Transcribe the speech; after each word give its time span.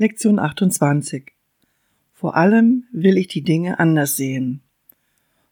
Lektion 0.00 0.38
28. 0.38 1.24
Vor 2.14 2.34
allem 2.34 2.84
will 2.90 3.18
ich 3.18 3.28
die 3.28 3.42
Dinge 3.42 3.78
anders 3.78 4.16
sehen. 4.16 4.62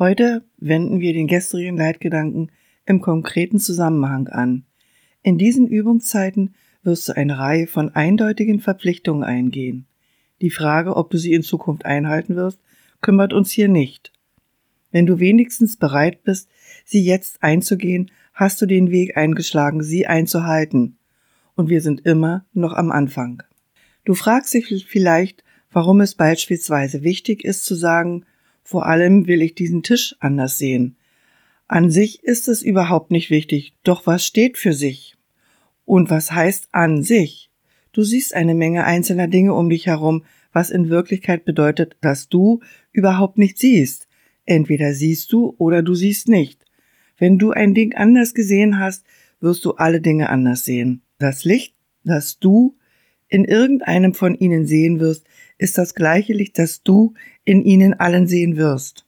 Heute 0.00 0.42
wenden 0.56 0.98
wir 0.98 1.12
den 1.12 1.28
gestrigen 1.28 1.76
Leitgedanken 1.76 2.50
im 2.84 3.00
konkreten 3.00 3.60
Zusammenhang 3.60 4.26
an. 4.26 4.64
In 5.22 5.38
diesen 5.38 5.68
Übungszeiten 5.68 6.56
wirst 6.82 7.08
du 7.08 7.16
eine 7.16 7.38
Reihe 7.38 7.68
von 7.68 7.90
eindeutigen 7.90 8.58
Verpflichtungen 8.58 9.22
eingehen. 9.22 9.86
Die 10.40 10.50
Frage, 10.50 10.96
ob 10.96 11.12
du 11.12 11.18
sie 11.18 11.34
in 11.34 11.44
Zukunft 11.44 11.84
einhalten 11.84 12.34
wirst, 12.34 12.58
kümmert 13.00 13.32
uns 13.32 13.52
hier 13.52 13.68
nicht. 13.68 14.12
Wenn 14.90 15.06
du 15.06 15.20
wenigstens 15.20 15.76
bereit 15.76 16.24
bist, 16.24 16.50
sie 16.84 17.04
jetzt 17.04 17.44
einzugehen, 17.44 18.10
hast 18.34 18.60
du 18.60 18.66
den 18.66 18.90
Weg 18.90 19.16
eingeschlagen, 19.16 19.84
sie 19.84 20.08
einzuhalten. 20.08 20.96
Und 21.54 21.68
wir 21.68 21.80
sind 21.80 22.04
immer 22.04 22.44
noch 22.52 22.72
am 22.72 22.90
Anfang. 22.90 23.44
Du 24.04 24.14
fragst 24.14 24.52
dich 24.54 24.86
vielleicht, 24.86 25.44
warum 25.70 26.00
es 26.00 26.14
beispielsweise 26.14 27.02
wichtig 27.02 27.44
ist 27.44 27.64
zu 27.64 27.74
sagen, 27.74 28.24
vor 28.62 28.86
allem 28.86 29.26
will 29.26 29.42
ich 29.42 29.54
diesen 29.54 29.82
Tisch 29.82 30.16
anders 30.20 30.58
sehen. 30.58 30.96
An 31.68 31.90
sich 31.90 32.22
ist 32.22 32.48
es 32.48 32.62
überhaupt 32.62 33.10
nicht 33.10 33.30
wichtig, 33.30 33.74
doch 33.82 34.06
was 34.06 34.26
steht 34.26 34.58
für 34.58 34.72
sich? 34.72 35.16
Und 35.84 36.10
was 36.10 36.32
heißt 36.32 36.68
an 36.72 37.02
sich? 37.02 37.50
Du 37.92 38.02
siehst 38.02 38.34
eine 38.34 38.54
Menge 38.54 38.84
einzelner 38.84 39.28
Dinge 39.28 39.54
um 39.54 39.70
dich 39.70 39.86
herum, 39.86 40.24
was 40.52 40.70
in 40.70 40.90
Wirklichkeit 40.90 41.44
bedeutet, 41.44 41.96
dass 42.00 42.28
du 42.28 42.60
überhaupt 42.92 43.38
nicht 43.38 43.58
siehst. 43.58 44.08
Entweder 44.44 44.92
siehst 44.94 45.32
du 45.32 45.54
oder 45.58 45.82
du 45.82 45.94
siehst 45.94 46.28
nicht. 46.28 46.64
Wenn 47.16 47.38
du 47.38 47.52
ein 47.52 47.74
Ding 47.74 47.94
anders 47.94 48.34
gesehen 48.34 48.78
hast, 48.78 49.04
wirst 49.40 49.64
du 49.64 49.72
alle 49.72 50.00
Dinge 50.00 50.28
anders 50.28 50.64
sehen. 50.64 51.02
Das 51.18 51.44
Licht, 51.44 51.74
das 52.04 52.38
du 52.38 52.76
in 53.32 53.46
irgendeinem 53.46 54.12
von 54.12 54.34
ihnen 54.34 54.66
sehen 54.66 55.00
wirst, 55.00 55.24
ist 55.56 55.78
das 55.78 55.94
gleiche 55.94 56.34
Licht, 56.34 56.58
das 56.58 56.82
du 56.82 57.14
in 57.46 57.64
ihnen 57.64 57.94
allen 57.94 58.26
sehen 58.26 58.58
wirst. 58.58 59.06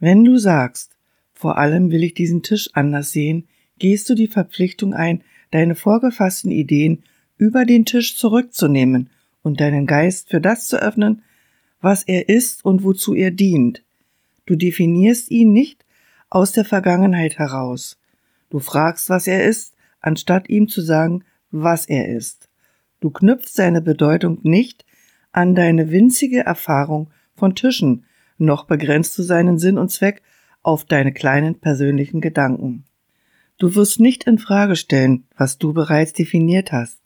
Wenn 0.00 0.24
du 0.24 0.38
sagst, 0.38 0.96
vor 1.34 1.58
allem 1.58 1.90
will 1.90 2.04
ich 2.04 2.14
diesen 2.14 2.42
Tisch 2.42 2.70
anders 2.72 3.12
sehen, 3.12 3.46
gehst 3.78 4.08
du 4.08 4.14
die 4.14 4.28
Verpflichtung 4.28 4.94
ein, 4.94 5.22
deine 5.50 5.74
vorgefassten 5.74 6.50
Ideen 6.50 7.02
über 7.36 7.66
den 7.66 7.84
Tisch 7.84 8.16
zurückzunehmen 8.16 9.10
und 9.42 9.60
deinen 9.60 9.86
Geist 9.86 10.30
für 10.30 10.40
das 10.40 10.66
zu 10.66 10.80
öffnen, 10.80 11.22
was 11.82 12.04
er 12.04 12.30
ist 12.30 12.64
und 12.64 12.82
wozu 12.82 13.14
er 13.14 13.30
dient. 13.30 13.84
Du 14.46 14.56
definierst 14.56 15.30
ihn 15.30 15.52
nicht 15.52 15.84
aus 16.30 16.52
der 16.52 16.64
Vergangenheit 16.64 17.38
heraus. 17.38 17.98
Du 18.48 18.58
fragst, 18.58 19.10
was 19.10 19.26
er 19.26 19.44
ist, 19.44 19.74
anstatt 20.00 20.48
ihm 20.48 20.66
zu 20.66 20.80
sagen, 20.80 21.24
was 21.50 21.84
er 21.84 22.08
ist. 22.08 22.47
Du 23.00 23.10
knüpfst 23.10 23.54
seine 23.54 23.80
Bedeutung 23.80 24.38
nicht 24.42 24.84
an 25.32 25.54
deine 25.54 25.90
winzige 25.90 26.40
Erfahrung 26.40 27.10
von 27.34 27.54
Tischen, 27.54 28.04
noch 28.38 28.64
begrenzt 28.64 29.16
du 29.18 29.22
seinen 29.22 29.58
Sinn 29.58 29.78
und 29.78 29.90
Zweck 29.90 30.22
auf 30.62 30.84
deine 30.84 31.12
kleinen 31.12 31.60
persönlichen 31.60 32.20
Gedanken. 32.20 32.84
Du 33.58 33.74
wirst 33.74 34.00
nicht 34.00 34.24
in 34.24 34.38
Frage 34.38 34.76
stellen, 34.76 35.24
was 35.36 35.58
du 35.58 35.72
bereits 35.72 36.12
definiert 36.12 36.72
hast. 36.72 37.00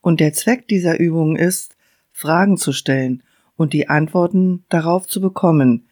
Und 0.00 0.20
der 0.20 0.32
Zweck 0.32 0.68
dieser 0.68 0.98
Übung 0.98 1.36
ist, 1.36 1.76
Fragen 2.12 2.56
zu 2.56 2.72
stellen 2.72 3.22
und 3.56 3.72
die 3.72 3.88
Antworten 3.88 4.64
darauf 4.68 5.06
zu 5.06 5.20
bekommen. 5.20 5.86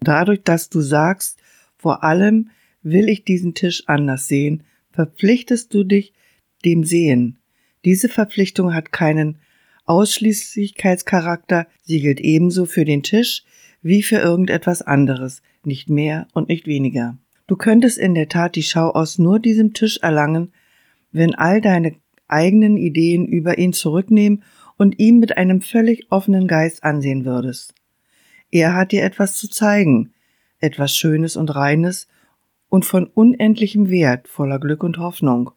Dadurch, 0.00 0.42
dass 0.42 0.68
du 0.68 0.80
sagst, 0.80 1.38
vor 1.76 2.04
allem 2.04 2.50
will 2.82 3.08
ich 3.08 3.24
diesen 3.24 3.54
Tisch 3.54 3.84
anders 3.86 4.28
sehen, 4.28 4.64
verpflichtest 4.90 5.72
du 5.74 5.84
dich 5.84 6.12
dem 6.64 6.84
Sehen. 6.84 7.38
Diese 7.84 8.08
Verpflichtung 8.08 8.74
hat 8.74 8.92
keinen 8.92 9.38
Ausschließlichkeitscharakter, 9.84 11.66
sie 11.82 12.00
gilt 12.00 12.20
ebenso 12.20 12.64
für 12.64 12.84
den 12.84 13.02
Tisch 13.02 13.44
wie 13.82 14.02
für 14.02 14.16
irgendetwas 14.16 14.80
anderes, 14.80 15.42
nicht 15.62 15.90
mehr 15.90 16.26
und 16.32 16.48
nicht 16.48 16.66
weniger. 16.66 17.18
Du 17.46 17.56
könntest 17.56 17.98
in 17.98 18.14
der 18.14 18.28
Tat 18.28 18.56
die 18.56 18.62
Schau 18.62 18.90
aus 18.90 19.18
nur 19.18 19.38
diesem 19.38 19.74
Tisch 19.74 19.98
erlangen, 19.98 20.52
wenn 21.12 21.34
all 21.34 21.60
deine 21.60 21.94
eigenen 22.26 22.78
Ideen 22.78 23.26
über 23.26 23.58
ihn 23.58 23.74
zurücknehmen 23.74 24.42
und 24.78 24.98
ihm 24.98 25.18
mit 25.18 25.36
einem 25.36 25.60
völlig 25.60 26.10
offenen 26.10 26.48
Geist 26.48 26.82
ansehen 26.82 27.26
würdest. 27.26 27.74
Er 28.50 28.74
hat 28.74 28.92
dir 28.92 29.04
etwas 29.04 29.36
zu 29.36 29.48
zeigen, 29.48 30.14
etwas 30.58 30.96
Schönes 30.96 31.36
und 31.36 31.54
Reines 31.54 32.08
und 32.70 32.86
von 32.86 33.06
unendlichem 33.06 33.90
Wert, 33.90 34.26
voller 34.28 34.58
Glück 34.58 34.82
und 34.82 34.98
Hoffnung. 34.98 35.50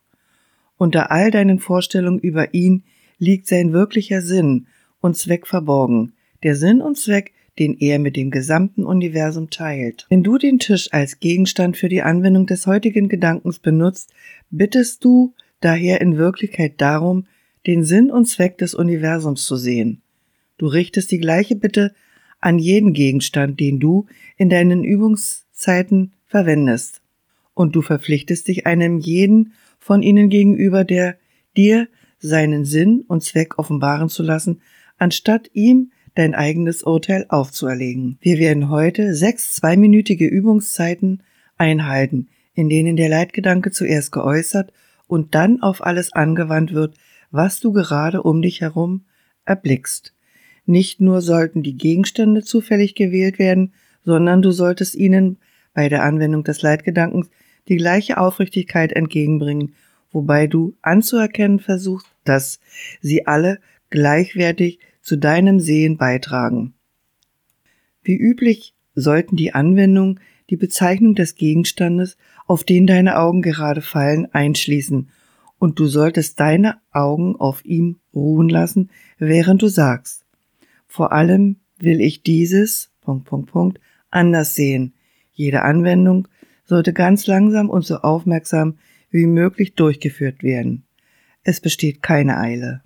Unter 0.77 1.11
all 1.11 1.31
deinen 1.31 1.59
Vorstellungen 1.59 2.19
über 2.19 2.53
ihn 2.53 2.83
liegt 3.17 3.47
sein 3.47 3.73
wirklicher 3.73 4.21
Sinn 4.21 4.67
und 5.01 5.17
Zweck 5.17 5.47
verborgen, 5.47 6.13
der 6.43 6.55
Sinn 6.55 6.81
und 6.81 6.97
Zweck, 6.97 7.33
den 7.59 7.75
er 7.79 7.97
mit 7.97 8.15
dem 8.15 8.29
gesamten 8.29 8.85
Universum 8.85 9.49
teilt. 9.49 10.05
Wenn 10.09 10.23
du 10.23 10.37
den 10.37 10.59
Tisch 10.59 10.89
als 10.91 11.19
Gegenstand 11.19 11.77
für 11.77 11.89
die 11.89 12.03
Anwendung 12.03 12.45
des 12.45 12.67
heutigen 12.67 13.09
Gedankens 13.09 13.59
benutzt, 13.59 14.13
bittest 14.51 15.03
du 15.03 15.33
daher 15.59 16.01
in 16.01 16.17
Wirklichkeit 16.17 16.73
darum, 16.77 17.25
den 17.65 17.83
Sinn 17.83 18.11
und 18.11 18.25
Zweck 18.25 18.59
des 18.59 18.75
Universums 18.75 19.45
zu 19.45 19.55
sehen. 19.55 20.01
Du 20.57 20.67
richtest 20.67 21.11
die 21.11 21.19
gleiche 21.19 21.55
Bitte 21.55 21.93
an 22.39 22.59
jeden 22.59 22.93
Gegenstand, 22.93 23.59
den 23.59 23.79
du 23.79 24.05
in 24.37 24.49
deinen 24.49 24.83
Übungszeiten 24.83 26.13
verwendest. 26.25 27.01
Und 27.57 27.75
du 27.75 27.81
verpflichtest 27.81 28.49
dich 28.49 28.67
einem 28.67 28.99
jeden 28.99 29.53
von 29.79 30.03
ihnen 30.03 30.29
gegenüber, 30.29 30.83
der 30.83 31.17
dir 31.57 31.87
seinen 32.19 32.65
Sinn 32.65 33.03
und 33.07 33.23
Zweck 33.23 33.57
offenbaren 33.57 34.09
zu 34.09 34.21
lassen, 34.21 34.61
anstatt 34.99 35.49
ihm 35.53 35.91
dein 36.13 36.35
eigenes 36.35 36.83
Urteil 36.83 37.25
aufzuerlegen. 37.29 38.19
Wir 38.21 38.37
werden 38.37 38.69
heute 38.69 39.15
sechs 39.15 39.55
zweiminütige 39.55 40.27
Übungszeiten 40.27 41.23
einhalten, 41.57 42.27
in 42.53 42.69
denen 42.69 42.95
der 42.95 43.09
Leitgedanke 43.09 43.71
zuerst 43.71 44.11
geäußert 44.11 44.71
und 45.07 45.33
dann 45.33 45.63
auf 45.63 45.83
alles 45.83 46.13
angewandt 46.13 46.75
wird, 46.75 46.93
was 47.31 47.59
du 47.59 47.71
gerade 47.71 48.21
um 48.21 48.43
dich 48.43 48.61
herum 48.61 49.05
erblickst. 49.45 50.13
Nicht 50.67 51.01
nur 51.01 51.23
sollten 51.23 51.63
die 51.63 51.75
Gegenstände 51.75 52.43
zufällig 52.43 52.93
gewählt 52.93 53.39
werden, 53.39 53.73
sondern 54.03 54.43
du 54.43 54.51
solltest 54.51 54.93
ihnen 54.93 55.39
bei 55.77 55.89
der 55.89 56.01
Anwendung 56.01 56.43
des 56.43 56.63
Leitgedankens 56.63 57.29
die 57.67 57.77
gleiche 57.77 58.17
Aufrichtigkeit 58.17 58.93
entgegenbringen, 58.93 59.75
wobei 60.09 60.47
du 60.47 60.75
anzuerkennen 60.81 61.59
versuchst, 61.59 62.07
dass 62.23 62.59
sie 62.99 63.27
alle 63.27 63.59
gleichwertig 63.91 64.79
zu 65.03 65.17
deinem 65.17 65.59
Sehen 65.59 65.97
beitragen. 65.97 66.73
Wie 68.01 68.15
üblich 68.17 68.73
sollten 68.95 69.35
die 69.35 69.53
Anwendung 69.53 70.19
die 70.49 70.57
Bezeichnung 70.57 71.13
des 71.13 71.35
Gegenstandes, 71.35 72.17
auf 72.47 72.63
den 72.63 72.87
deine 72.87 73.19
Augen 73.19 73.43
gerade 73.43 73.83
fallen, 73.83 74.33
einschließen, 74.33 75.09
und 75.59 75.77
du 75.77 75.85
solltest 75.85 76.39
deine 76.39 76.77
Augen 76.91 77.35
auf 77.35 77.63
ihm 77.63 77.99
ruhen 78.15 78.49
lassen, 78.49 78.89
während 79.19 79.61
du 79.61 79.67
sagst. 79.67 80.25
Vor 80.87 81.11
allem 81.11 81.57
will 81.77 82.01
ich 82.01 82.23
dieses, 82.23 82.89
anders 84.09 84.55
sehen. 84.55 84.93
Jede 85.37 85.61
Anwendung 85.61 86.27
sollte 86.65 86.93
ganz 86.93 87.27
langsam 87.27 87.69
und 87.69 87.85
so 87.85 87.97
aufmerksam 87.97 88.79
wie 89.11 89.27
möglich 89.27 89.75
durchgeführt 89.75 90.41
werden. 90.41 90.83
Es 91.43 91.61
besteht 91.61 92.01
keine 92.01 92.39
Eile. 92.39 92.81